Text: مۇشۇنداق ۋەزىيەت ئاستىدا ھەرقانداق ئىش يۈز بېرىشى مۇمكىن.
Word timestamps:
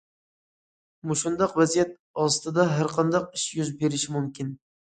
مۇشۇنداق 1.11 1.53
ۋەزىيەت 1.63 1.93
ئاستىدا 2.23 2.67
ھەرقانداق 2.79 3.29
ئىش 3.37 3.47
يۈز 3.59 3.73
بېرىشى 3.83 4.17
مۇمكىن. 4.19 4.55